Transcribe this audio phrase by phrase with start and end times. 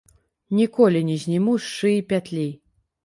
[0.59, 2.47] Ніколі не зніму з шыі пятлі.